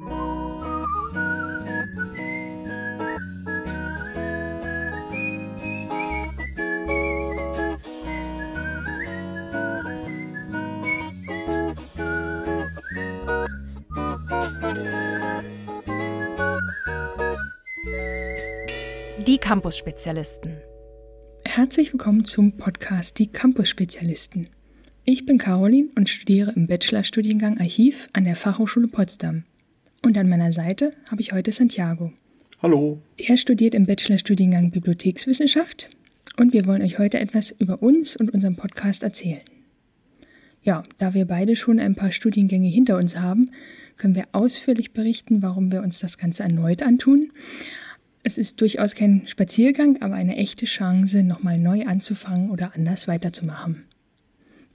[0.00, 0.06] Die
[19.38, 20.56] Campus-Spezialisten.
[21.44, 24.48] Herzlich willkommen zum Podcast Die Campus-Spezialisten.
[25.04, 29.44] Ich bin Caroline und studiere im Bachelorstudiengang Archiv an der Fachhochschule Potsdam.
[30.02, 32.12] Und an meiner Seite habe ich heute Santiago.
[32.62, 33.02] Hallo.
[33.18, 35.88] Er studiert im Bachelorstudiengang Bibliothekswissenschaft
[36.36, 39.42] und wir wollen euch heute etwas über uns und unseren Podcast erzählen.
[40.62, 43.50] Ja, da wir beide schon ein paar Studiengänge hinter uns haben,
[43.96, 47.32] können wir ausführlich berichten, warum wir uns das Ganze erneut antun.
[48.22, 53.84] Es ist durchaus kein Spaziergang, aber eine echte Chance, nochmal neu anzufangen oder anders weiterzumachen.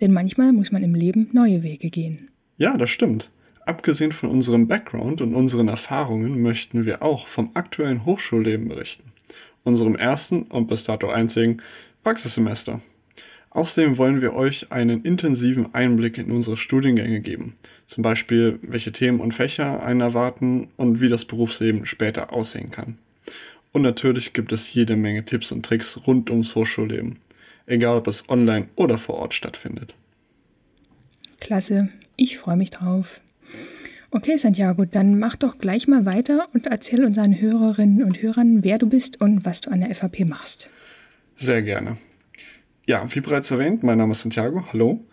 [0.02, 2.30] Denn manchmal muss man im Leben neue Wege gehen.
[2.58, 3.32] Ja, das stimmt.
[3.66, 9.12] Abgesehen von unserem Background und unseren Erfahrungen möchten wir auch vom aktuellen Hochschulleben berichten.
[9.64, 11.58] Unserem ersten und bis dato einzigen
[12.04, 12.82] Praxissemester.
[13.50, 17.56] Außerdem wollen wir euch einen intensiven Einblick in unsere Studiengänge geben.
[17.88, 22.98] Zum Beispiel, welche Themen und Fächer einen erwarten und wie das Berufsleben später aussehen kann.
[23.72, 27.20] Und natürlich gibt es jede Menge Tipps und Tricks rund ums Hochschulleben
[27.66, 29.96] egal ob es online oder vor Ort stattfindet.
[31.40, 33.22] Klasse, ich freue mich drauf.
[34.12, 38.78] Okay, Santiago, dann mach doch gleich mal weiter und erzähl unseren Hörerinnen und Hörern, wer
[38.78, 40.70] du bist und was du an der FAP machst.
[41.36, 41.98] Sehr gerne.
[42.86, 44.64] Ja, wie bereits erwähnt, mein Name ist Santiago.
[44.72, 45.04] Hallo.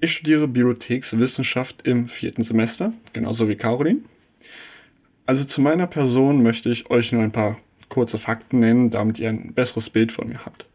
[0.00, 4.00] Ich studiere Bibliothekswissenschaft im vierten Semester, genauso wie Caroline.
[5.26, 9.28] Also zu meiner Person möchte ich euch nur ein paar kurze Fakten nennen, damit ihr
[9.28, 10.68] ein besseres Bild von mir habt.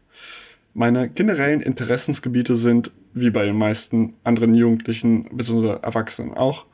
[0.74, 5.78] Meine generellen Interessensgebiete sind, wie bei den meisten anderen Jugendlichen bzw.
[5.82, 6.66] Erwachsenen auch,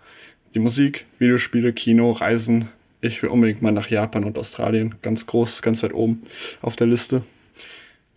[0.58, 2.68] die Musik, Videospiele, Kino, Reisen.
[3.00, 6.22] Ich will unbedingt mal nach Japan und Australien, ganz groß, ganz weit oben
[6.62, 7.22] auf der Liste.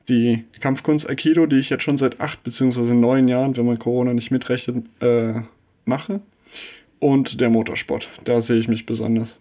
[0.10, 2.96] Die Kampfkunst Aikido, die ich jetzt schon seit acht bzw.
[2.96, 5.42] neun Jahren, wenn man Corona nicht mitrechnet, äh,
[5.86, 6.22] mache.
[6.98, 9.38] Und der Motorsport, da sehe ich mich besonders.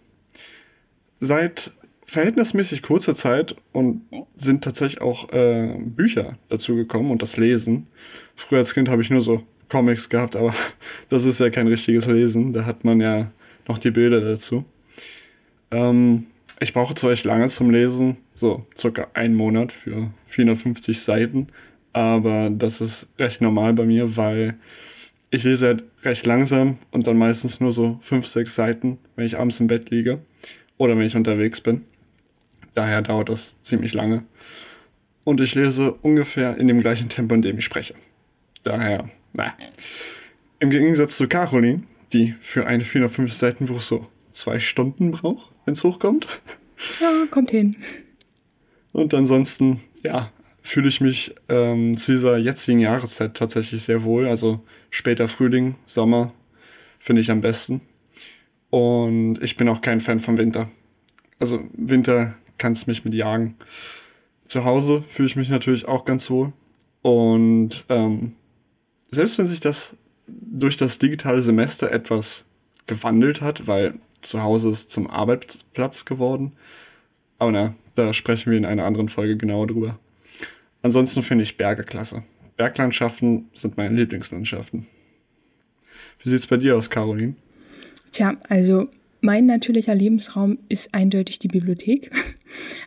[1.19, 1.71] Seit
[2.05, 4.03] verhältnismäßig kurzer Zeit und
[4.37, 7.87] sind tatsächlich auch äh, Bücher dazu gekommen und das Lesen.
[8.35, 10.53] Früher als Kind habe ich nur so Comics gehabt, aber
[11.09, 12.53] das ist ja kein richtiges Lesen.
[12.53, 13.31] Da hat man ja
[13.67, 14.65] noch die Bilder dazu.
[15.71, 16.27] Ähm,
[16.59, 21.47] ich brauche zwar echt lange zum Lesen, so circa einen Monat für 450 Seiten,
[21.93, 24.55] aber das ist recht normal bei mir, weil
[25.31, 29.39] ich lese halt recht langsam und dann meistens nur so 5, 6 Seiten, wenn ich
[29.39, 30.19] abends im Bett liege
[30.77, 31.85] oder wenn ich unterwegs bin.
[32.73, 34.23] Daher dauert das ziemlich lange.
[35.23, 37.95] Und ich lese ungefähr in dem gleichen Tempo, in dem ich spreche.
[38.63, 39.53] Daher, na.
[40.59, 41.83] Im Gegensatz zu Caroline,
[42.13, 46.27] die für eine 450 Seiten Buch so zwei Stunden braucht, wenn es hochkommt.
[46.99, 47.75] Ja, kommt hin.
[48.91, 50.31] Und ansonsten, ja,
[50.61, 54.27] fühle ich mich ähm, zu dieser jetzigen Jahreszeit tatsächlich sehr wohl.
[54.27, 56.33] Also später Frühling, Sommer
[56.99, 57.81] finde ich am besten.
[58.69, 60.69] Und ich bin auch kein Fan vom Winter.
[61.39, 63.55] Also Winter kannst mich mit jagen.
[64.47, 66.53] Zu Hause fühle ich mich natürlich auch ganz wohl.
[67.01, 68.35] Und ähm,
[69.11, 72.45] selbst wenn sich das durch das digitale Semester etwas
[72.87, 76.53] gewandelt hat, weil zu Hause ist zum Arbeitsplatz geworden.
[77.37, 79.99] Aber na, da sprechen wir in einer anderen Folge genauer drüber.
[80.81, 82.23] Ansonsten finde ich Berge klasse.
[82.57, 84.87] Berglandschaften sind meine Lieblingslandschaften.
[86.21, 87.35] Wie sieht es bei dir aus, Caroline?
[88.11, 88.87] Tja, also
[89.21, 92.11] mein natürlicher Lebensraum ist eindeutig die Bibliothek.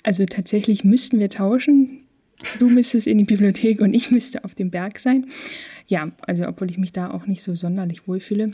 [0.03, 2.05] Also tatsächlich müssten wir tauschen.
[2.59, 5.27] Du müsstest in die Bibliothek und ich müsste auf dem Berg sein.
[5.87, 8.53] Ja, also obwohl ich mich da auch nicht so sonderlich wohlfühle.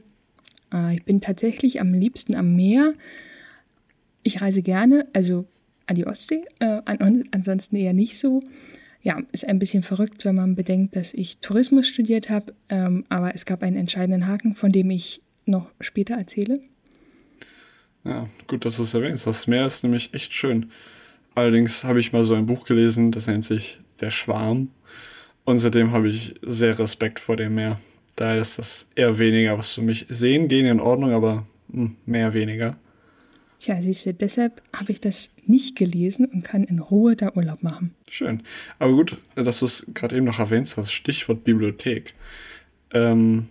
[0.73, 2.95] Äh, ich bin tatsächlich am liebsten am Meer.
[4.23, 5.47] Ich reise gerne, also
[5.87, 8.41] an die Ostsee, äh, an, ansonsten eher nicht so.
[9.03, 13.35] Ja, ist ein bisschen verrückt, wenn man bedenkt, dass ich Tourismus studiert habe, ähm, aber
[13.35, 16.61] es gab einen entscheidenden Haken, von dem ich noch später erzähle.
[18.05, 19.27] Ja, gut, dass du es erwähnst.
[19.27, 20.71] Das Meer ist nämlich echt schön.
[21.35, 24.71] Allerdings habe ich mal so ein Buch gelesen, das nennt sich Der Schwarm.
[25.51, 27.81] Und seitdem habe ich sehr Respekt vor dem Meer.
[28.15, 30.07] Da ist das eher weniger was für mich.
[30.09, 32.79] Sehen gehen in Ordnung, aber hm, mehr weniger.
[33.59, 37.65] Tja, siehst du, deshalb habe ich das nicht gelesen und kann in Ruhe da Urlaub
[37.65, 37.97] machen.
[38.09, 38.45] Schön.
[38.79, 42.15] Aber gut, dass du es gerade eben noch erwähnst, das Stichwort Bibliothek.
[42.93, 43.49] Ähm,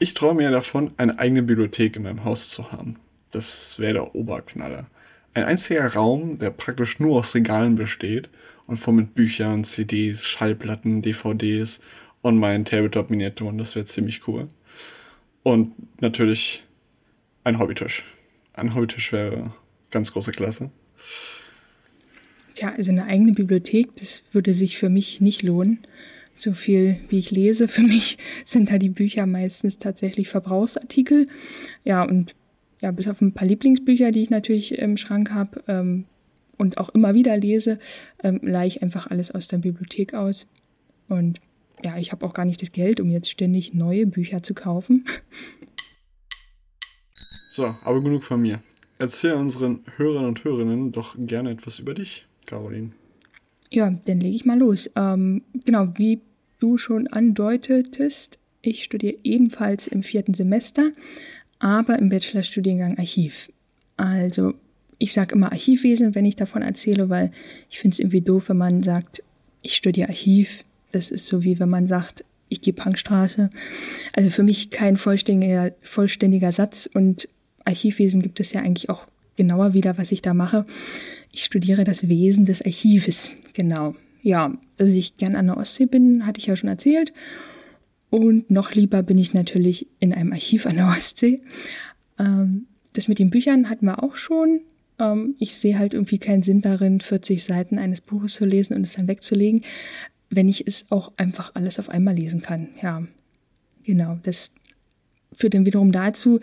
[0.00, 2.96] ich träume ja davon, eine eigene Bibliothek in meinem Haus zu haben.
[3.30, 4.86] Das wäre der Oberknaller.
[5.34, 8.28] Ein einziger Raum, der praktisch nur aus Regalen besteht
[8.66, 11.80] und voll mit Büchern, CDs, Schallplatten, DVDs
[12.22, 13.58] und meinen Tabletop-Miniaturen.
[13.58, 14.48] Das wäre ziemlich cool.
[15.42, 16.64] Und natürlich
[17.44, 18.04] ein Hobbytisch.
[18.54, 19.52] Anhäutisch wäre
[19.90, 20.70] ganz große Klasse.
[22.54, 25.80] Tja, also eine eigene Bibliothek, das würde sich für mich nicht lohnen.
[26.36, 31.28] So viel wie ich lese, für mich sind da die Bücher meistens tatsächlich Verbrauchsartikel.
[31.84, 32.34] Ja, und
[32.80, 36.04] ja, bis auf ein paar Lieblingsbücher, die ich natürlich im Schrank habe ähm,
[36.58, 37.78] und auch immer wieder lese,
[38.22, 40.46] ähm, leihe ich einfach alles aus der Bibliothek aus.
[41.08, 41.40] Und
[41.82, 45.04] ja, ich habe auch gar nicht das Geld, um jetzt ständig neue Bücher zu kaufen.
[47.50, 48.60] So, aber genug von mir.
[48.98, 52.90] Erzähl unseren Hörern und Hörerinnen doch gerne etwas über dich, Caroline.
[53.70, 54.90] Ja, dann lege ich mal los.
[54.96, 56.20] Ähm, genau, wie
[56.58, 60.90] du schon andeutetest, ich studiere ebenfalls im vierten Semester,
[61.58, 63.52] aber im Bachelorstudiengang Archiv.
[63.96, 64.54] Also,
[64.98, 67.30] ich sage immer Archivwesen, wenn ich davon erzähle, weil
[67.70, 69.22] ich finde es irgendwie doof, wenn man sagt,
[69.62, 70.64] ich studiere Archiv.
[70.92, 73.50] Das ist so wie wenn man sagt, ich gehe Punkstraße.
[74.12, 77.28] Also für mich kein vollständiger, vollständiger Satz und
[77.64, 79.06] Archivwesen gibt es ja eigentlich auch
[79.36, 80.64] genauer wieder, was ich da mache.
[81.32, 83.32] Ich studiere das Wesen des Archives.
[83.54, 83.96] Genau.
[84.22, 87.12] Ja, dass ich gern an der Ostsee bin, hatte ich ja schon erzählt.
[88.10, 91.42] Und noch lieber bin ich natürlich in einem Archiv an der Ostsee.
[92.18, 94.60] Ähm, das mit den Büchern hatten wir auch schon.
[94.98, 98.82] Ähm, ich sehe halt irgendwie keinen Sinn darin, 40 Seiten eines Buches zu lesen und
[98.82, 99.62] es dann wegzulegen,
[100.30, 102.68] wenn ich es auch einfach alles auf einmal lesen kann.
[102.82, 103.02] Ja,
[103.84, 104.18] genau.
[104.22, 104.50] Das
[105.32, 106.40] führt dann wiederum dazu,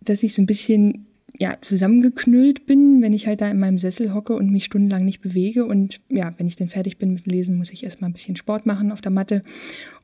[0.00, 1.06] dass ich so ein bisschen
[1.38, 5.20] ja, zusammengeknüllt bin, wenn ich halt da in meinem Sessel hocke und mich stundenlang nicht
[5.20, 5.66] bewege.
[5.66, 8.66] Und ja, wenn ich dann fertig bin mit Lesen, muss ich erstmal ein bisschen Sport
[8.66, 9.44] machen auf der Matte,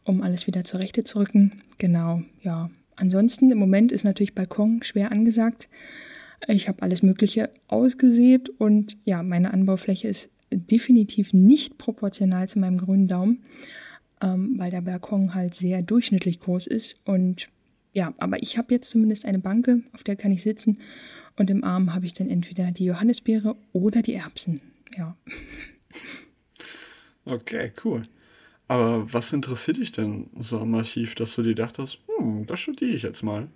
[0.04, 1.52] um alles wieder zur Rechte zu rücken.
[1.78, 2.70] Genau, ja.
[2.96, 5.68] Ansonsten im Moment ist natürlich Balkon schwer angesagt.
[6.48, 12.78] Ich habe alles Mögliche ausgesät und ja, meine Anbaufläche ist definitiv nicht proportional zu meinem
[12.78, 13.44] grünen Daumen,
[14.20, 17.48] ähm, weil der Balkon halt sehr durchschnittlich groß ist und
[17.92, 20.78] ja, aber ich habe jetzt zumindest eine Banke, auf der kann ich sitzen
[21.36, 24.60] und im Arm habe ich dann entweder die Johannisbeere oder die Erbsen.
[24.96, 25.16] Ja.
[27.26, 28.02] Okay, cool.
[28.68, 32.90] Aber was interessiert dich denn so am Archiv, dass du dir dachtest, hm, das studiere
[32.90, 33.48] ich jetzt mal?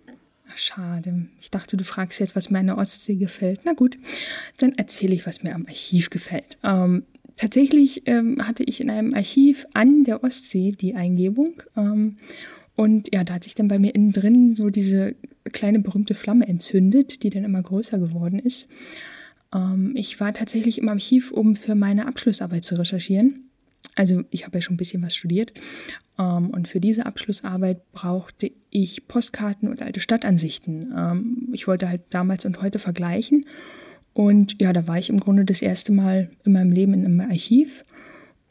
[0.55, 1.27] Schade.
[1.41, 3.61] Ich dachte, du fragst jetzt, was mir an der Ostsee gefällt.
[3.65, 3.99] Na gut,
[4.59, 6.59] dann erzähle ich, was mir am Archiv gefällt.
[6.63, 7.05] Ähm,
[7.37, 11.63] tatsächlich ähm, hatte ich in einem Archiv an der Ostsee die Eingebung.
[11.77, 12.17] Ähm,
[12.77, 15.17] und ja, da hat sich dann bei mir innen drin so diese
[15.53, 18.69] kleine berühmte Flamme entzündet, die dann immer größer geworden ist.
[19.55, 23.48] Ähm, ich war tatsächlich im Archiv, um für meine Abschlussarbeit zu recherchieren.
[23.95, 25.53] Also ich habe ja schon ein bisschen was studiert.
[26.19, 30.93] Ähm, und für diese Abschlussarbeit brauchte ich Postkarten und alte Stadtansichten.
[30.97, 33.45] Ähm, ich wollte halt damals und heute vergleichen.
[34.15, 37.21] Und ja, da war ich im Grunde das erste Mal in meinem Leben in einem
[37.21, 37.85] Archiv.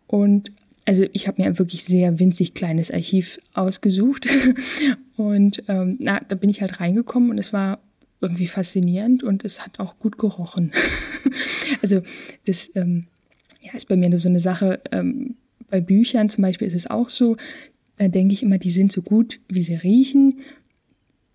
[0.07, 0.51] Und
[0.85, 4.27] also ich habe mir ein wirklich sehr winzig kleines Archiv ausgesucht
[5.17, 7.79] und ähm, na, da bin ich halt reingekommen und es war
[8.21, 10.71] irgendwie faszinierend und es hat auch gut gerochen.
[11.81, 12.01] also
[12.45, 13.07] das ähm,
[13.67, 14.81] ja, ist bei mir so eine Sache.
[14.91, 15.35] Ähm,
[15.69, 17.35] bei Büchern zum Beispiel ist es auch so,
[17.97, 20.39] da denke ich immer, die sind so gut, wie sie riechen.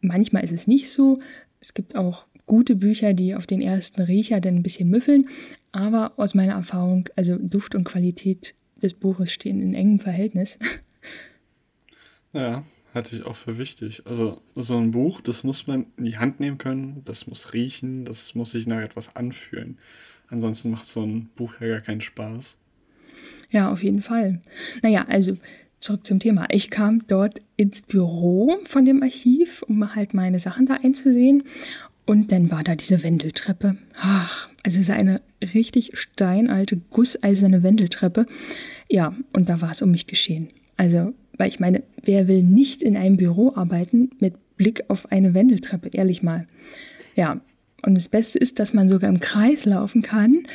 [0.00, 1.19] Manchmal ist es nicht so.
[1.61, 5.29] Es gibt auch gute Bücher, die auf den ersten Riecher dann ein bisschen müffeln.
[5.73, 10.58] Aber aus meiner Erfahrung, also Duft und Qualität des Buches stehen in engem Verhältnis.
[12.34, 12.64] Ja,
[12.94, 14.06] hatte ich auch für wichtig.
[14.06, 18.06] Also so ein Buch, das muss man in die Hand nehmen können, das muss riechen,
[18.06, 19.79] das muss sich nach etwas anfühlen.
[20.32, 22.56] Ansonsten macht so ein Buch ja gar keinen Spaß.
[23.51, 24.41] Ja, auf jeden Fall.
[24.82, 25.36] Naja, also
[25.79, 26.46] zurück zum Thema.
[26.51, 31.43] Ich kam dort ins Büro von dem Archiv, um halt meine Sachen da einzusehen.
[32.06, 33.77] Und dann war da diese Wendeltreppe.
[33.94, 35.20] Ach, also es ist eine
[35.53, 38.24] richtig steinalte, gusseiserne Wendeltreppe.
[38.89, 40.48] Ja, und da war es um mich geschehen.
[40.79, 45.34] Also, weil ich meine, wer will nicht in einem Büro arbeiten mit Blick auf eine
[45.34, 46.46] Wendeltreppe, ehrlich mal.
[47.17, 47.43] Ja,
[47.82, 50.46] und das Beste ist, dass man sogar im Kreis laufen kann.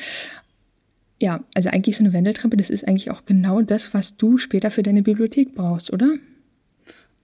[1.19, 4.72] Ja, also eigentlich so eine Wendeltreppe, das ist eigentlich auch genau das, was du später
[4.72, 6.17] für deine Bibliothek brauchst, oder?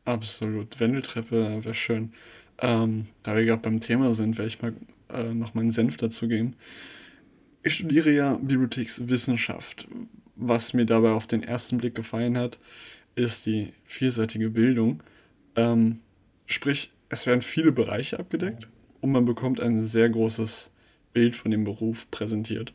[0.06, 0.80] Absolut.
[0.80, 2.12] Wendeltreppe wäre schön.
[2.60, 4.74] Ähm, da wir gerade beim Thema sind, werde ich mal
[5.10, 6.56] äh, noch meinen Senf dazu geben.
[7.62, 9.88] Ich studiere ja Bibliothekswissenschaft.
[10.36, 12.60] Was mir dabei auf den ersten Blick gefallen hat,
[13.16, 15.04] ist die vielseitige Bildung.
[15.56, 16.00] Ähm,
[16.48, 18.68] sprich, es werden viele Bereiche abgedeckt
[19.04, 20.72] und man bekommt ein sehr großes
[21.12, 22.74] Bild von dem Beruf präsentiert.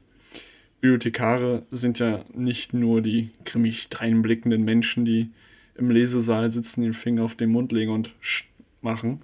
[0.83, 5.31] Bibliothekare sind ja nicht nur die grimmig dreinblickenden Menschen, die
[5.75, 8.15] im Lesesaal sitzen, den Finger auf den Mund legen und
[8.83, 9.23] machen,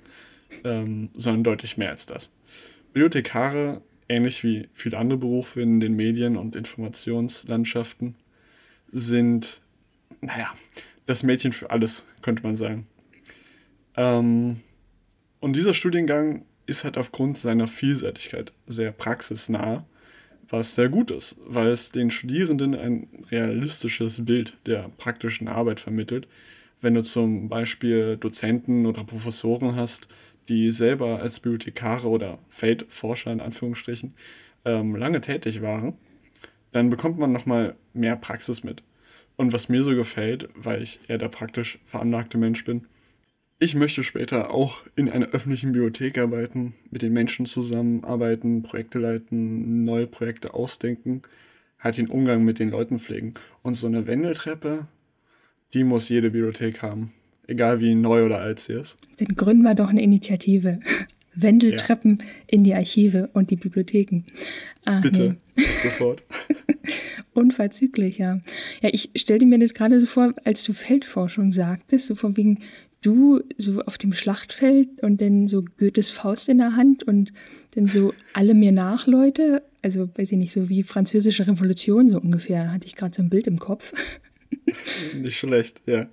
[0.64, 2.32] ähm, sondern deutlich mehr als das.
[2.94, 8.14] Bibliothekare, ähnlich wie viele andere Berufe in den Medien- und Informationslandschaften,
[8.90, 9.60] sind,
[10.22, 10.50] naja,
[11.04, 12.86] das Mädchen für alles, könnte man sagen.
[13.94, 14.62] Ähm,
[15.40, 19.84] und dieser Studiengang ist halt aufgrund seiner Vielseitigkeit sehr praxisnah,
[20.48, 26.28] was sehr gut ist, weil es den Studierenden ein realistisches Bild der praktischen Arbeit vermittelt.
[26.80, 30.08] Wenn du zum Beispiel Dozenten oder Professoren hast,
[30.48, 34.14] die selber als Bibliothekare oder Feldforscher in Anführungsstrichen
[34.64, 35.94] ähm, lange tätig waren,
[36.72, 38.82] dann bekommt man nochmal mehr Praxis mit.
[39.36, 42.86] Und was mir so gefällt, weil ich eher der praktisch veranlagte Mensch bin,
[43.64, 49.86] ich möchte später auch in einer öffentlichen Bibliothek arbeiten, mit den Menschen zusammenarbeiten, Projekte leiten,
[49.86, 51.22] neue Projekte ausdenken,
[51.78, 53.32] halt den Umgang mit den Leuten pflegen.
[53.62, 54.86] Und so eine Wendeltreppe,
[55.72, 57.12] die muss jede Bibliothek haben.
[57.46, 58.98] Egal wie neu oder alt sie ist.
[59.16, 60.78] Dann gründen wir doch eine Initiative.
[61.34, 62.26] Wendeltreppen ja.
[62.46, 64.24] in die Archive und die Bibliotheken.
[64.84, 65.64] Ah, Bitte, nee.
[65.82, 66.22] sofort.
[67.32, 68.40] Unverzüglich, ja.
[68.82, 72.60] Ja, ich stellte mir das gerade so vor, als du Feldforschung sagtest, so von wegen,
[73.04, 77.32] du so auf dem Schlachtfeld und dann so Goethes Faust in der Hand und
[77.72, 82.20] dann so alle mir nach Leute, also weiß ich nicht, so wie französische Revolution so
[82.20, 83.92] ungefähr, hatte ich gerade so ein Bild im Kopf.
[85.14, 86.06] Nicht schlecht, ja.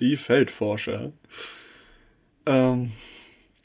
[0.00, 1.12] Die Feldforscher.
[2.46, 2.92] Ähm,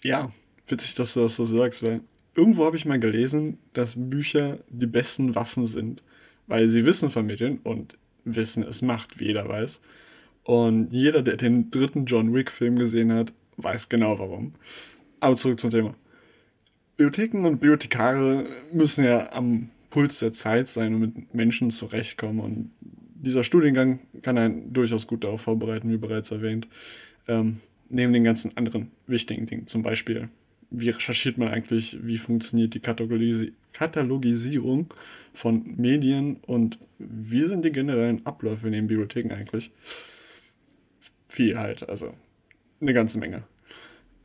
[0.03, 0.31] ja,
[0.67, 2.01] witzig, dass du das so sagst, weil
[2.36, 6.03] irgendwo habe ich mal gelesen, dass Bücher die besten Waffen sind,
[6.47, 9.81] weil sie Wissen vermitteln und Wissen es macht, wie jeder weiß.
[10.47, 14.53] Und jeder, der den dritten John Wick-Film gesehen hat, weiß genau warum.
[15.19, 15.93] Aber zurück zum Thema.
[16.95, 22.39] Bibliotheken und Bibliothekare müssen ja am Puls der Zeit sein und mit Menschen zurechtkommen.
[22.39, 22.71] Und
[23.15, 26.69] dieser Studiengang kann einen durchaus gut darauf vorbereiten, wie bereits erwähnt.
[27.27, 27.57] Ähm,
[27.89, 29.67] neben den ganzen anderen wichtigen Dingen.
[29.67, 30.29] Zum Beispiel,
[30.69, 34.93] wie recherchiert man eigentlich, wie funktioniert die Katalogisi Katalogisierung
[35.33, 39.71] von Medien und wie sind die generellen Abläufe in den Bibliotheken eigentlich?
[41.27, 42.13] Viel halt, also
[42.81, 43.43] eine ganze Menge.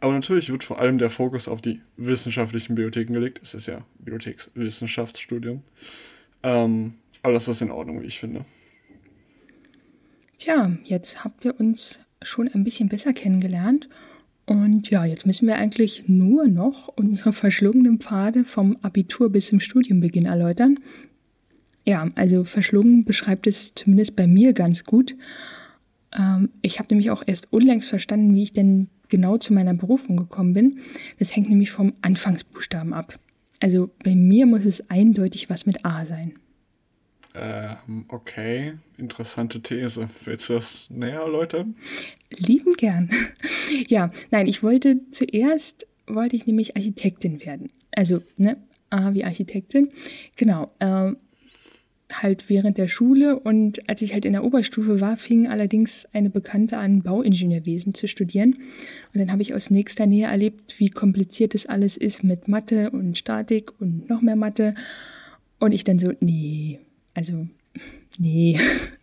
[0.00, 3.40] Aber natürlich wird vor allem der Fokus auf die wissenschaftlichen Bibliotheken gelegt.
[3.42, 5.62] Es ist ja Bibliothekswissenschaftsstudium.
[6.42, 8.44] Ähm, aber das ist in Ordnung, wie ich finde.
[10.38, 13.88] Tja, jetzt habt ihr uns schon ein bisschen besser kennengelernt.
[14.44, 19.60] Und ja, jetzt müssen wir eigentlich nur noch unsere verschlungenen Pfade vom Abitur bis zum
[19.60, 20.80] Studienbeginn erläutern.
[21.86, 25.16] Ja, also verschlungen beschreibt es zumindest bei mir ganz gut.
[26.16, 30.16] Ähm, ich habe nämlich auch erst unlängst verstanden, wie ich denn genau zu meiner Berufung
[30.16, 30.80] gekommen bin.
[31.18, 33.18] Das hängt nämlich vom Anfangsbuchstaben ab.
[33.60, 36.32] Also bei mir muss es eindeutig was mit A sein.
[37.34, 40.08] Ähm, okay, interessante These.
[40.24, 41.76] Willst du das näher erläutern?
[42.30, 43.10] Lieben gern.
[43.88, 47.70] ja, nein, ich wollte zuerst, wollte ich nämlich Architektin werden.
[47.92, 48.56] Also, ne,
[48.90, 49.90] A wie Architektin.
[50.36, 50.72] Genau.
[50.80, 51.16] Ähm,
[52.20, 56.30] halt während der Schule und als ich halt in der Oberstufe war, fing allerdings eine
[56.30, 58.56] Bekannte an, Bauingenieurwesen zu studieren.
[59.14, 62.90] Und dann habe ich aus nächster Nähe erlebt, wie kompliziert das alles ist mit Mathe
[62.90, 64.74] und Statik und noch mehr Mathe.
[65.60, 66.80] Und ich dann so, nee,
[67.14, 67.46] also
[68.18, 68.58] nee,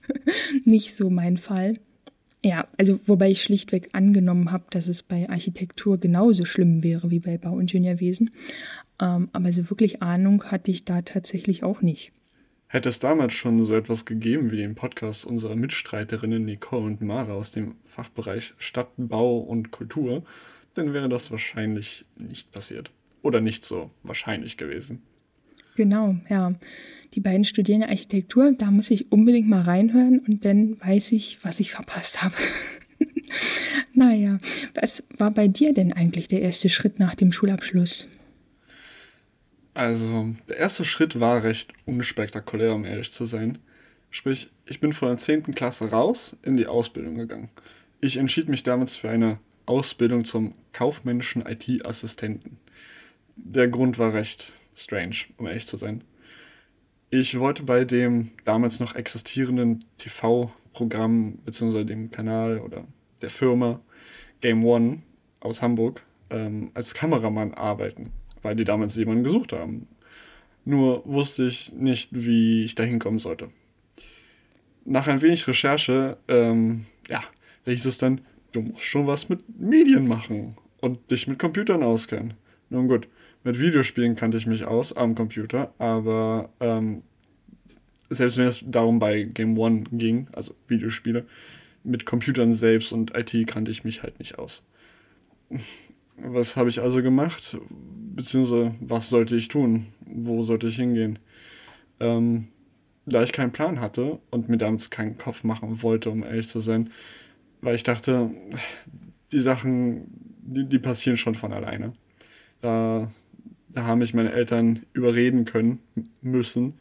[0.66, 1.75] nicht so mein Fall.
[2.44, 7.20] Ja, also wobei ich schlichtweg angenommen habe, dass es bei Architektur genauso schlimm wäre wie
[7.20, 8.32] bei Bauingenieurwesen.
[9.01, 12.13] Ähm, aber so wirklich Ahnung hatte ich da tatsächlich auch nicht.
[12.71, 17.33] Hätte es damals schon so etwas gegeben wie den Podcast unserer Mitstreiterinnen Nicole und Mara
[17.33, 20.23] aus dem Fachbereich Stadt, Bau und Kultur,
[20.75, 22.91] dann wäre das wahrscheinlich nicht passiert.
[23.23, 25.01] Oder nicht so wahrscheinlich gewesen.
[25.77, 26.51] Genau, ja.
[27.15, 31.59] Die beiden studieren Architektur, da muss ich unbedingt mal reinhören und dann weiß ich, was
[31.59, 32.35] ich verpasst habe.
[33.95, 34.38] naja,
[34.75, 38.07] was war bei dir denn eigentlich der erste Schritt nach dem Schulabschluss?
[39.79, 43.59] Also, der erste Schritt war recht unspektakulär, um ehrlich zu sein.
[44.09, 45.55] Sprich, ich bin von der 10.
[45.55, 47.48] Klasse raus in die Ausbildung gegangen.
[48.01, 52.57] Ich entschied mich damals für eine Ausbildung zum kaufmännischen IT-Assistenten.
[53.38, 56.03] Der Grund war recht strange, um ehrlich zu sein.
[57.09, 61.86] Ich wollte bei dem damals noch existierenden TV-Programm bzw.
[61.86, 62.83] dem Kanal oder
[63.21, 63.79] der Firma
[64.41, 65.03] Game One
[65.39, 69.88] aus Hamburg ähm, als Kameramann arbeiten weil die damals jemanden gesucht haben.
[70.65, 73.50] Nur wusste ich nicht, wie ich da hinkommen sollte.
[74.86, 77.24] Nach ein wenig Recherche, ähm, ja,
[77.65, 81.84] da hieß es dann, du musst schon was mit Medien machen und dich mit Computern
[81.84, 82.34] auskennen.
[82.69, 83.08] Nun gut,
[83.43, 87.03] mit Videospielen kannte ich mich aus am Computer, aber ähm,
[88.10, 91.25] selbst wenn es darum bei Game One ging, also Videospiele,
[91.84, 94.63] mit Computern selbst und IT kannte ich mich halt nicht aus.
[96.21, 97.57] Was habe ich also gemacht?
[98.15, 99.88] Beziehungsweise, was sollte ich tun?
[100.05, 101.19] Wo sollte ich hingehen?
[101.99, 102.47] Ähm,
[103.05, 106.59] da ich keinen Plan hatte und mir damals keinen Kopf machen wollte, um ehrlich zu
[106.59, 106.91] sein,
[107.61, 108.29] weil ich dachte,
[109.31, 110.05] die Sachen,
[110.41, 111.93] die, die passieren schon von alleine.
[112.61, 113.11] Da,
[113.69, 115.79] da haben mich meine Eltern überreden können
[116.21, 116.79] müssen,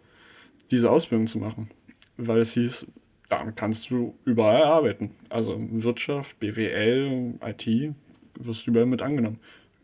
[0.71, 1.69] diese Ausbildung zu machen.
[2.17, 2.87] Weil es hieß,
[3.29, 5.13] damit kannst du überall arbeiten.
[5.29, 7.95] Also Wirtschaft, BWL, IT,
[8.39, 9.41] wirst du überall mit angenommen.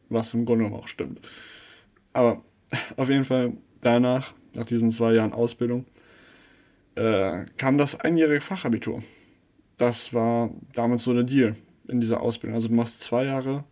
[0.08, 1.20] Was im Grunde auch stimmt.
[2.12, 2.42] Aber
[2.96, 5.87] auf jeden Fall danach, nach diesen zwei Jahren Ausbildung,
[6.94, 9.02] äh, kam das einjährige Fachabitur.
[9.76, 11.56] Das war damals so der Deal
[11.88, 12.54] in dieser Ausbildung.
[12.54, 13.64] Also du machst zwei Jahre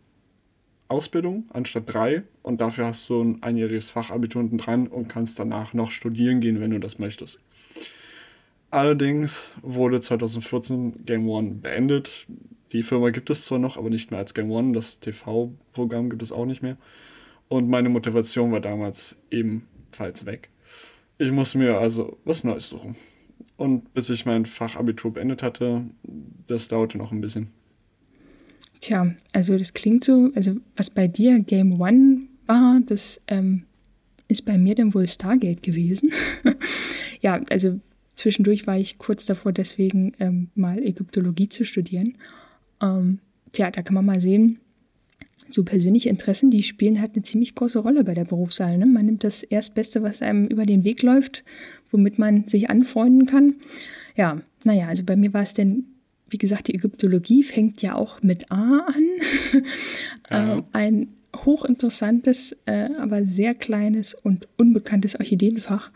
[0.89, 5.73] Ausbildung anstatt drei und dafür hast du ein einjähriges Fachabitur unten dran und kannst danach
[5.73, 7.41] noch studieren gehen, wenn du das möchtest.
[8.71, 12.27] Allerdings wurde 2014 Game One beendet.
[12.73, 14.73] Die Firma gibt es zwar noch, aber nicht mehr als Game One.
[14.73, 16.79] Das TV-Programm gibt es auch nicht mehr.
[17.49, 20.49] Und meine Motivation war damals ebenfalls weg.
[21.19, 22.97] Ich musste mir also was Neues suchen.
[23.59, 25.85] Und bis ich mein Fachabitur beendet hatte,
[26.47, 27.49] das dauerte noch ein bisschen.
[28.81, 33.65] Tja, also das klingt so, also was bei dir Game One war, das ähm,
[34.29, 36.13] ist bei mir dann wohl Stargate gewesen.
[37.21, 37.79] ja, also
[38.17, 42.17] zwischendurch war ich kurz davor, deswegen ähm, mal Ägyptologie zu studieren.
[42.83, 43.21] Ähm,
[43.53, 44.59] tja, da kann man mal sehen,
[45.49, 48.79] so persönliche Interessen, die spielen halt eine ziemlich große Rolle bei der Berufswahl.
[48.79, 48.87] Ne?
[48.87, 51.45] Man nimmt das Erstbeste, was einem über den Weg läuft,
[51.91, 53.57] womit man sich anfreunden kann.
[54.17, 55.85] Ja, naja, also bei mir war es denn,
[56.29, 59.05] wie gesagt, die Ägyptologie fängt ja auch mit A an.
[60.31, 60.55] Ja.
[60.55, 65.91] ähm, ein hochinteressantes, äh, aber sehr kleines und unbekanntes Orchideenfach.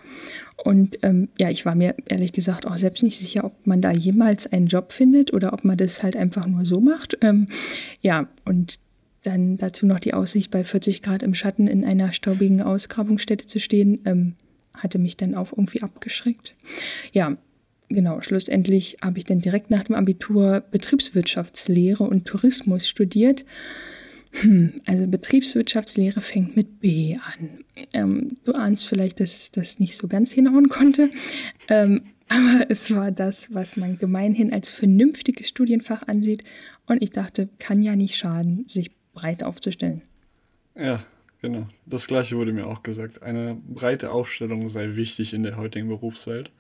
[0.64, 3.90] Und ähm, ja, ich war mir ehrlich gesagt auch selbst nicht sicher, ob man da
[3.90, 7.18] jemals einen Job findet oder ob man das halt einfach nur so macht.
[7.20, 7.48] Ähm,
[8.00, 8.78] ja, und
[9.22, 13.60] dann dazu noch die Aussicht, bei 40 Grad im Schatten in einer staubigen Ausgrabungsstätte zu
[13.60, 14.34] stehen, ähm,
[14.72, 16.54] hatte mich dann auch irgendwie abgeschreckt.
[17.12, 17.36] Ja,
[17.88, 23.44] genau, schlussendlich habe ich dann direkt nach dem Abitur Betriebswirtschaftslehre und Tourismus studiert.
[24.32, 27.64] Hm, also Betriebswirtschaftslehre fängt mit B an.
[27.92, 31.10] Ähm, du ahnst vielleicht, dass das nicht so ganz hinhauen konnte,
[31.68, 36.42] ähm, aber es war das, was man gemeinhin als vernünftiges Studienfach ansieht.
[36.86, 40.02] Und ich dachte, kann ja nicht schaden, sich breit aufzustellen.
[40.74, 41.04] Ja,
[41.42, 41.68] genau.
[41.84, 43.22] Das gleiche wurde mir auch gesagt.
[43.22, 46.50] Eine breite Aufstellung sei wichtig in der heutigen Berufswelt.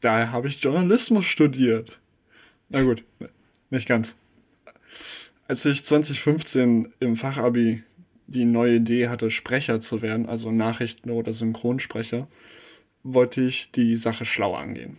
[0.00, 1.98] Daher habe ich Journalismus studiert.
[2.68, 3.04] Na gut,
[3.70, 4.16] nicht ganz.
[5.48, 7.82] Als ich 2015 im Fachabi
[8.26, 12.28] die neue Idee hatte, Sprecher zu werden, also Nachrichten- oder Synchronsprecher,
[13.02, 14.98] wollte ich die Sache schlau angehen.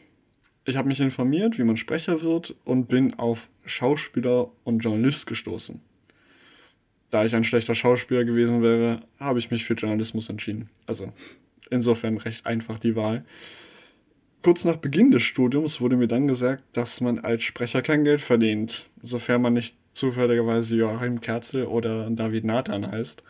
[0.66, 5.82] Ich habe mich informiert, wie man Sprecher wird und bin auf Schauspieler und Journalist gestoßen.
[7.10, 10.70] Da ich ein schlechter Schauspieler gewesen wäre, habe ich mich für Journalismus entschieden.
[10.86, 11.14] Also
[11.70, 13.24] insofern recht einfach die Wahl.
[14.44, 18.22] Kurz nach Beginn des Studiums wurde mir dann gesagt, dass man als Sprecher kein Geld
[18.22, 23.24] verdient, sofern man nicht zufälligerweise Joachim Kerzel oder David Nathan heißt.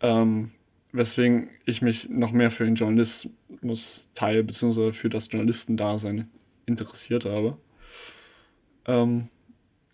[0.00, 0.50] Ähm,
[0.92, 4.92] weswegen ich mich noch mehr für den Journalismus-Teil bzw.
[4.92, 6.28] für das Journalistendasein
[6.66, 7.56] interessiert habe.
[8.86, 9.28] Ähm,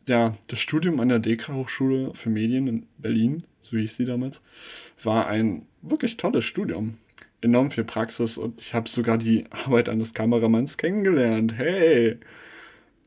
[0.08, 4.42] ja, das Studium an der DEKRA Hochschule für Medien in Berlin, so hieß sie damals,
[5.02, 6.98] war ein wirklich tolles Studium.
[7.40, 11.54] Enorm viel Praxis und ich habe sogar die Arbeit eines Kameramanns kennengelernt.
[11.56, 12.18] Hey!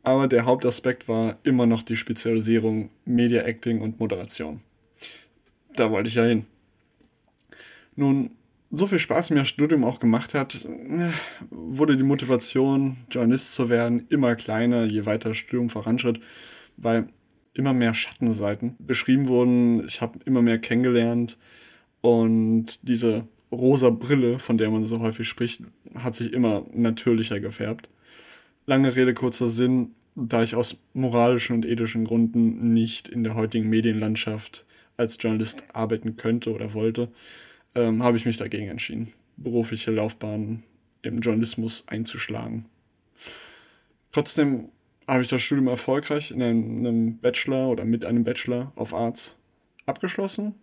[0.05, 4.61] Aber der Hauptaspekt war immer noch die Spezialisierung Media Acting und Moderation.
[5.75, 6.45] Da wollte ich ja hin.
[7.95, 8.31] Nun,
[8.71, 10.67] so viel Spaß mir das Studium auch gemacht hat,
[11.49, 16.21] wurde die Motivation, Journalist zu werden, immer kleiner, je weiter das Studium voranschritt
[16.77, 17.07] weil
[17.53, 19.85] immer mehr Schattenseiten beschrieben wurden.
[19.85, 21.37] Ich habe immer mehr kennengelernt
[22.01, 25.61] und diese rosa Brille, von der man so häufig spricht,
[25.95, 27.89] hat sich immer natürlicher gefärbt.
[28.67, 33.69] Lange Rede, kurzer Sinn, da ich aus moralischen und ethischen Gründen nicht in der heutigen
[33.69, 34.65] Medienlandschaft
[34.97, 37.09] als Journalist arbeiten könnte oder wollte,
[37.75, 40.63] ähm, habe ich mich dagegen entschieden, berufliche Laufbahn
[41.01, 42.65] im Journalismus einzuschlagen.
[44.11, 44.69] Trotzdem
[45.07, 49.37] habe ich das Studium erfolgreich in einem, Bachelor oder mit einem Bachelor auf Arts
[49.85, 50.55] abgeschlossen,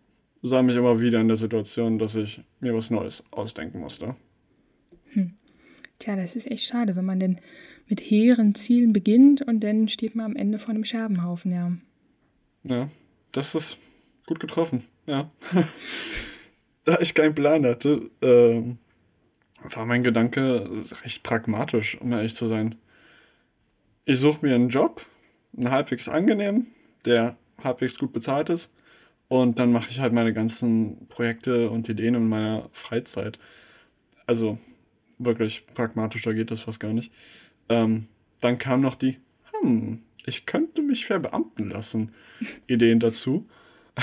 [0.42, 4.16] sah mich aber wieder in der Situation, dass ich mir was Neues ausdenken musste.
[5.12, 5.34] Hm.
[5.98, 7.38] Tja, das ist echt schade, wenn man denn
[7.92, 11.72] mit hehren Zielen beginnt und dann steht man am Ende vor einem Scherbenhaufen, ja.
[12.64, 12.88] Ja,
[13.32, 13.78] das ist
[14.26, 15.30] gut getroffen, ja.
[16.84, 18.62] da ich keinen Plan hatte, äh,
[19.74, 20.68] war mein Gedanke
[21.04, 22.76] recht pragmatisch, um ehrlich zu sein
[24.04, 25.06] ich suche mir einen Job,
[25.56, 26.66] einen halbwegs angenehm,
[27.04, 28.72] der halbwegs gut bezahlt ist.
[29.28, 33.38] Und dann mache ich halt meine ganzen Projekte und Ideen in meiner Freizeit.
[34.26, 34.58] Also
[35.18, 37.12] wirklich pragmatischer geht das fast gar nicht.
[37.72, 38.06] Ähm,
[38.42, 39.16] dann kam noch die,
[39.52, 42.12] hm, ich könnte mich verbeamten lassen,
[42.66, 43.48] Ideen dazu.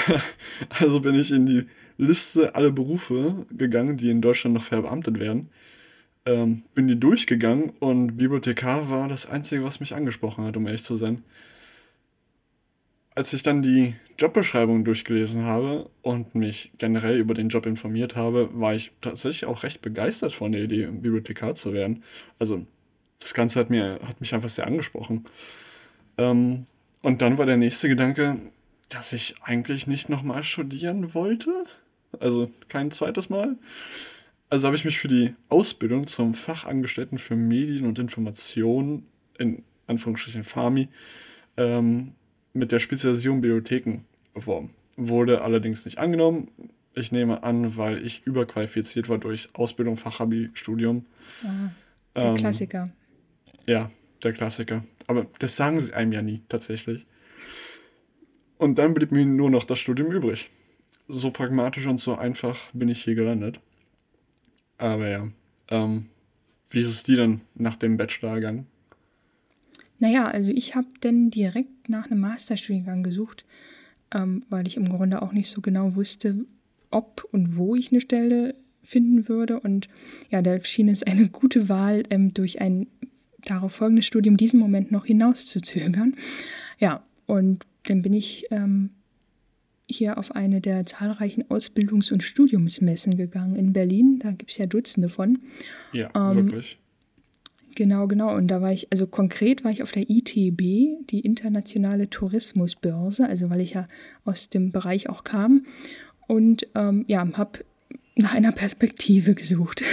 [0.79, 1.65] also bin ich in die
[1.97, 5.49] Liste aller Berufe gegangen, die in Deutschland noch verbeamtet werden.
[6.25, 10.83] Ähm, bin die durchgegangen und Bibliothekar war das Einzige, was mich angesprochen hat, um ehrlich
[10.83, 11.23] zu sein.
[13.13, 18.49] Als ich dann die Jobbeschreibung durchgelesen habe und mich generell über den Job informiert habe,
[18.53, 22.03] war ich tatsächlich auch recht begeistert von der Idee, Bibliothekar zu werden.
[22.39, 22.65] Also
[23.19, 25.25] das Ganze hat, mir, hat mich einfach sehr angesprochen.
[26.17, 26.65] Ähm,
[27.01, 28.37] und dann war der nächste Gedanke,
[28.89, 31.51] dass ich eigentlich nicht nochmal studieren wollte.
[32.19, 33.55] Also kein zweites Mal.
[34.49, 39.05] Also habe ich mich für die Ausbildung zum Fachangestellten für Medien und Information,
[39.37, 40.89] in Anführungsstrichen FAMI,
[41.57, 42.13] ähm,
[42.53, 43.99] mit der Spezialisierung Bibliotheken
[44.33, 44.71] beworben.
[44.97, 46.49] Wurde allerdings nicht angenommen.
[46.95, 51.05] Ich nehme an, weil ich überqualifiziert war durch Ausbildung, Fachabi, Studium.
[51.43, 51.69] Ah,
[52.15, 52.89] der ähm, Klassiker.
[53.69, 53.91] Ja,
[54.23, 54.83] der Klassiker.
[55.05, 57.05] Aber das sagen sie einem ja nie, tatsächlich.
[58.57, 60.49] Und dann blieb mir nur noch das Studium übrig.
[61.07, 63.59] So pragmatisch und so einfach bin ich hier gelandet.
[64.79, 65.27] Aber ja,
[65.67, 66.07] ähm,
[66.71, 68.65] wie ist es dir dann nach dem Bachelor gegangen?
[69.99, 73.45] Naja, also ich habe dann direkt nach einem Masterstudiengang gesucht,
[74.11, 76.43] ähm, weil ich im Grunde auch nicht so genau wusste,
[76.89, 79.59] ob und wo ich eine Stelle finden würde.
[79.59, 79.87] Und
[80.31, 82.87] ja, da schien es eine gute Wahl, ähm, durch ein
[83.45, 86.15] darauf folgendes Studium diesen Moment noch hinauszuzögern.
[86.77, 88.91] Ja, und dann bin ich ähm,
[89.89, 94.19] hier auf eine der zahlreichen Ausbildungs- und Studiumsmessen gegangen in Berlin.
[94.21, 95.39] Da gibt es ja Dutzende von.
[95.91, 96.79] Ja, ähm, wirklich.
[97.75, 98.35] Genau, genau.
[98.35, 103.49] Und da war ich, also konkret war ich auf der ITB, die Internationale Tourismusbörse, also
[103.49, 103.87] weil ich ja
[104.25, 105.65] aus dem Bereich auch kam.
[106.27, 107.59] Und ähm, ja, habe
[108.15, 109.83] nach einer Perspektive gesucht.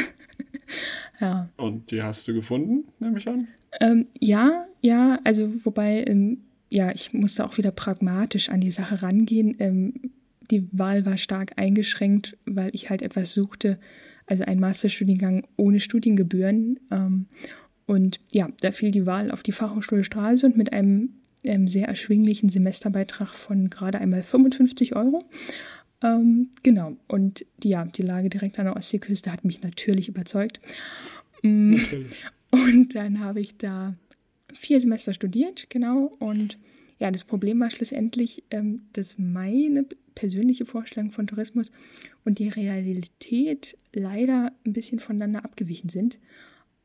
[1.21, 1.49] ja.
[1.57, 3.49] Und die hast du gefunden, nehme ich an?
[3.81, 9.03] Ähm, ja, ja, also wobei ähm, ja, ich musste auch wieder pragmatisch an die Sache
[9.03, 9.57] rangehen.
[9.59, 9.95] Ähm,
[10.51, 13.79] die Wahl war stark eingeschränkt, weil ich halt etwas suchte,
[14.27, 16.81] also ein Masterstudiengang ohne Studiengebühren.
[16.91, 17.27] Ähm,
[17.87, 21.11] und ja, da fiel die Wahl auf die Fachhochschule Stralsund mit einem
[21.45, 25.21] ähm, sehr erschwinglichen Semesterbeitrag von gerade einmal 55 Euro.
[26.03, 30.61] Ähm, genau, und die, ja, die Lage direkt an der Ostseeküste hat mich natürlich überzeugt.
[31.43, 32.25] Mm, natürlich.
[32.51, 33.95] Und dann habe ich da
[34.55, 36.17] vier Semester studiert, genau.
[36.19, 36.59] Und
[36.99, 41.71] ja, das Problem war schlussendlich, ähm, dass meine persönliche Vorstellung von Tourismus
[42.25, 46.19] und die Realität leider ein bisschen voneinander abgewichen sind.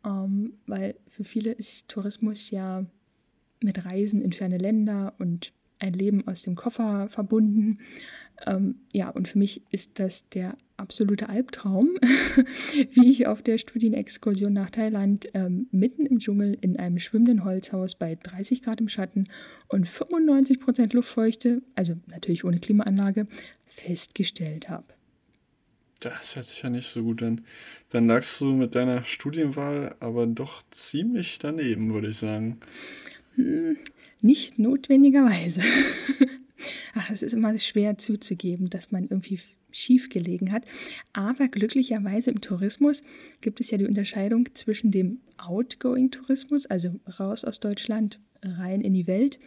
[0.06, 2.86] Ähm, weil für viele ist Tourismus ja
[3.62, 7.80] mit Reisen in ferne Länder und ein Leben aus dem Koffer verbunden.
[8.46, 11.98] Ähm, ja, und für mich ist das der absolute Albtraum,
[12.92, 17.96] wie ich auf der Studienexkursion nach Thailand ähm, mitten im Dschungel in einem schwimmenden Holzhaus
[17.96, 19.28] bei 30 Grad im Schatten
[19.68, 23.28] und 95 Prozent Luftfeuchte, also natürlich ohne Klimaanlage,
[23.66, 24.86] festgestellt habe.
[26.00, 27.42] Das hört sich ja nicht so gut an.
[27.90, 32.60] Dann lagst du mit deiner Studienwahl aber doch ziemlich daneben, würde ich sagen.
[33.36, 33.78] Hm,
[34.20, 35.62] nicht notwendigerweise.
[37.12, 39.40] Es ist immer schwer zuzugeben, dass man irgendwie
[39.72, 40.66] schief gelegen hat.
[41.14, 43.04] Aber glücklicherweise im Tourismus
[43.42, 49.08] gibt es ja die Unterscheidung zwischen dem Outgoing-Tourismus, also raus aus Deutschland, rein in die
[49.08, 49.40] Welt,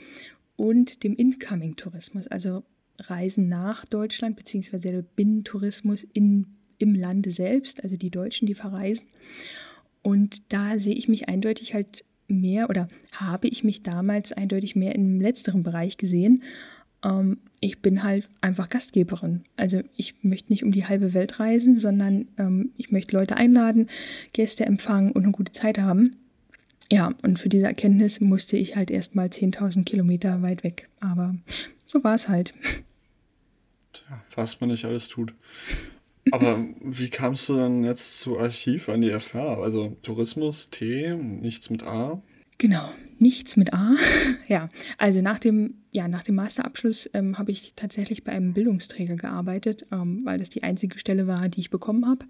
[0.57, 2.65] und dem Incoming-Tourismus, also
[2.99, 6.47] Reisen nach Deutschland, beziehungsweise der Binnentourismus in,
[6.79, 9.09] im Lande selbst, also die Deutschen, die verreisen.
[10.03, 14.95] Und da sehe ich mich eindeutig halt mehr oder habe ich mich damals eindeutig mehr
[14.95, 16.43] im letzteren Bereich gesehen
[17.05, 19.45] ähm, ich bin halt einfach Gastgeberin.
[19.57, 23.89] Also ich möchte nicht um die halbe Welt reisen, sondern ähm, ich möchte Leute einladen,
[24.33, 26.17] Gäste empfangen und eine gute Zeit haben.
[26.91, 30.89] Ja, und für diese Erkenntnis musste ich halt erst mal 10.000 Kilometer weit weg.
[31.01, 31.35] Aber
[31.87, 32.55] so war es halt.
[33.93, 35.33] Tja, was man nicht alles tut.
[36.31, 39.63] Aber wie kamst du dann jetzt zu Archiv an die FH?
[39.63, 42.23] Also Tourismus, T, nichts mit A?
[42.59, 42.89] Genau,
[43.19, 43.97] nichts mit A.
[44.49, 49.17] ja, also nach dem, ja, nach dem Masterabschluss ähm, habe ich tatsächlich bei einem Bildungsträger
[49.17, 52.27] gearbeitet, ähm, weil das die einzige Stelle war, die ich bekommen habe.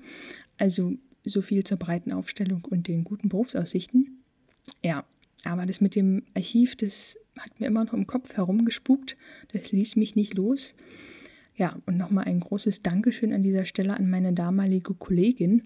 [0.57, 4.23] Also so viel zur breiten Aufstellung und den guten Berufsaussichten.
[4.83, 5.05] Ja,
[5.45, 9.17] aber das mit dem Archiv, das hat mir immer noch im Kopf herumgespukt.
[9.53, 10.75] Das ließ mich nicht los.
[11.57, 15.63] Ja, und nochmal ein großes Dankeschön an dieser Stelle an meine damalige Kollegin,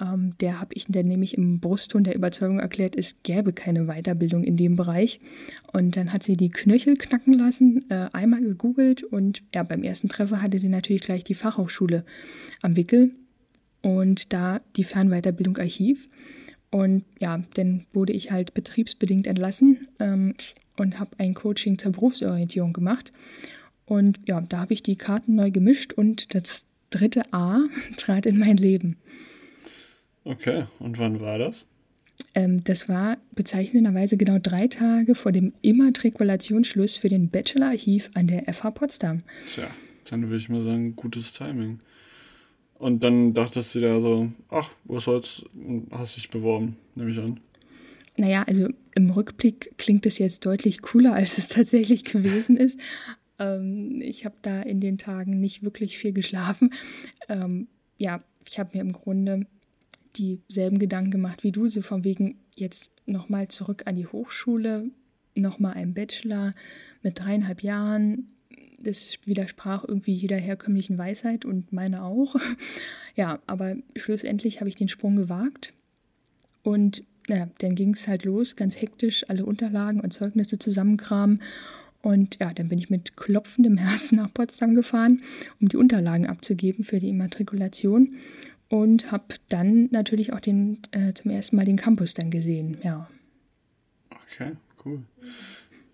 [0.00, 4.44] ähm, der habe ich dann nämlich im Brustton der Überzeugung erklärt, es gäbe keine Weiterbildung
[4.44, 5.20] in dem Bereich.
[5.72, 10.08] Und dann hat sie die Knöchel knacken lassen, äh, einmal gegoogelt und ja, beim ersten
[10.08, 12.04] Treffer hatte sie natürlich gleich die Fachhochschule
[12.62, 13.12] am Wickel
[13.82, 16.08] und da die Fernweiterbildung Archiv.
[16.70, 20.34] Und ja, dann wurde ich halt betriebsbedingt entlassen ähm,
[20.76, 23.12] und habe ein Coaching zur Berufsorientierung gemacht.
[23.86, 27.60] Und ja, da habe ich die Karten neu gemischt und das dritte A
[27.96, 28.96] trat in mein Leben.
[30.24, 31.66] Okay, und wann war das?
[32.34, 38.52] Ähm, das war bezeichnenderweise genau drei Tage vor dem Immatrikulationsschluss für den Bachelor-Archiv an der
[38.52, 39.22] FH Potsdam.
[39.46, 39.68] Tja,
[40.08, 41.80] dann würde ich mal sagen, gutes Timing.
[42.78, 45.44] Und dann dachtest du dir so, ach, was soll's,
[45.90, 47.40] hast dich beworben, nehme ich an.
[48.16, 52.78] Naja, also im Rückblick klingt es jetzt deutlich cooler, als es tatsächlich gewesen ist.
[53.38, 56.72] Ähm, ich habe da in den Tagen nicht wirklich viel geschlafen.
[57.28, 59.46] Ähm, ja, ich habe mir im Grunde
[60.16, 64.90] dieselben Gedanken gemacht wie du, so von wegen jetzt nochmal zurück an die Hochschule,
[65.34, 66.54] nochmal ein Bachelor
[67.02, 68.30] mit dreieinhalb Jahren.
[68.78, 72.36] Das widersprach irgendwie jeder herkömmlichen Weisheit und meine auch.
[73.16, 75.72] Ja, aber schlussendlich habe ich den Sprung gewagt
[76.64, 81.40] und naja, dann ging es halt los, ganz hektisch, alle Unterlagen und Zeugnisse zusammenkramen.
[82.02, 85.22] Und ja, dann bin ich mit klopfendem Herzen nach Potsdam gefahren,
[85.60, 88.16] um die Unterlagen abzugeben für die Immatrikulation
[88.68, 93.08] und habe dann natürlich auch den, äh, zum ersten Mal den Campus dann gesehen, ja.
[94.10, 94.52] Okay,
[94.84, 95.02] cool.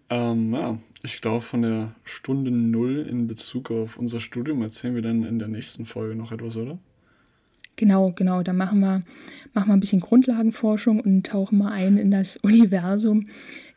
[0.09, 5.03] Ähm, ja, ich glaube, von der Stunde Null in Bezug auf unser Studium erzählen wir
[5.03, 6.79] dann in der nächsten Folge noch etwas, oder?
[7.77, 8.43] Genau, genau.
[8.43, 9.03] Da machen wir,
[9.55, 13.29] machen wir ein bisschen Grundlagenforschung und tauchen mal ein in das Universum,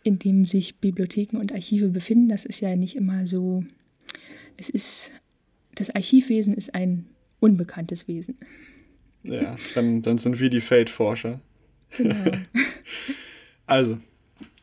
[0.01, 2.29] in dem sich Bibliotheken und Archive befinden.
[2.29, 3.63] Das ist ja nicht immer so.
[4.58, 5.12] Es ist,
[5.75, 7.06] das Archivwesen ist ein
[7.39, 8.36] unbekanntes Wesen.
[9.24, 11.40] Ja, dann, dann sind wir die Fate-Forscher.
[11.98, 12.16] Genau.
[13.66, 13.98] also,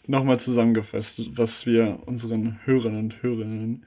[0.07, 3.85] nochmal zusammengefasst, was wir unseren Hörern und Hörerinnen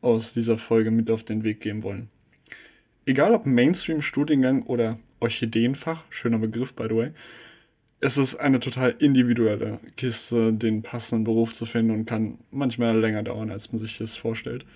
[0.00, 2.08] aus dieser Folge mit auf den Weg geben wollen.
[3.06, 7.10] Egal ob Mainstream-Studiengang oder Orchideenfach, schöner Begriff by the way,
[8.00, 13.22] es ist eine total individuelle Kiste, den passenden Beruf zu finden und kann manchmal länger
[13.22, 14.66] dauern, als man sich das vorstellt.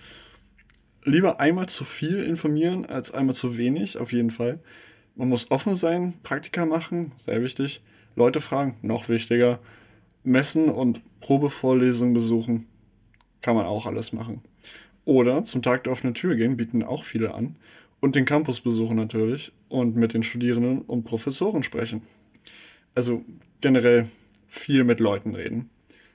[1.04, 4.60] Lieber einmal zu viel informieren als einmal zu wenig, auf jeden Fall.
[5.18, 7.82] Man muss offen sein, Praktika machen, sehr wichtig.
[8.14, 9.58] Leute fragen, noch wichtiger.
[10.22, 12.68] Messen und Probevorlesungen besuchen,
[13.42, 14.42] kann man auch alles machen.
[15.04, 17.56] Oder zum Tag der offenen Tür gehen, bieten auch viele an.
[17.98, 22.02] Und den Campus besuchen natürlich und mit den Studierenden und Professoren sprechen.
[22.94, 23.24] Also
[23.60, 24.06] generell
[24.46, 25.68] viel mit Leuten reden.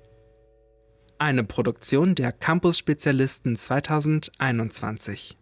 [1.17, 5.39] Eine Produktion der Campus-Spezialisten 2021.